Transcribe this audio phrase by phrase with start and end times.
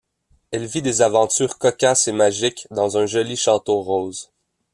[0.49, 4.31] Elle vit des aventures cocasses et magiques dans un joli château rose...